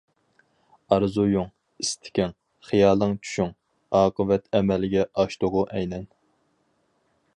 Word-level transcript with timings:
ئارزۇيۇڭ، 0.95 1.51
ئىستىكىڭ، 1.83 2.33
خىيالى 2.69 3.09
چۈشۈڭ، 3.27 3.53
ئاقىۋەت 4.01 4.49
ئەمەلگە 4.61 5.05
ئاشتىغۇ 5.25 5.63
ئەينەن. 5.77 6.09